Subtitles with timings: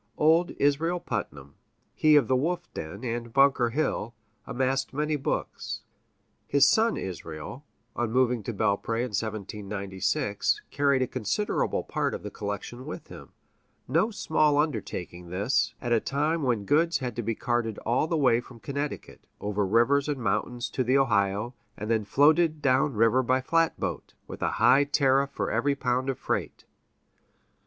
[0.17, 1.53] Old Israel Putnam,
[1.93, 4.15] he of the wolf den and Bunker Hill,
[4.47, 5.83] amassed many books.
[6.47, 7.63] His son Israel,
[7.95, 13.33] on moving to Belpré in 1796, carried a considerable part of the collection with him
[13.87, 18.17] no small undertaking this, at a time when goods had to be carted all the
[18.17, 23.21] way from Connecticut, over rivers and mountains to the Ohio, and then floated down river
[23.21, 26.65] by flatboat, with a high tariff for every pound of freight.